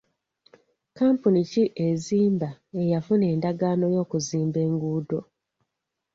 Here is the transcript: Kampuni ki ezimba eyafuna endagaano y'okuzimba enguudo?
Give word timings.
Kampuni 0.97 1.41
ki 1.51 1.63
ezimba 1.87 2.49
eyafuna 2.81 3.25
endagaano 3.33 3.85
y'okuzimba 3.95 4.57
enguudo? 4.67 5.19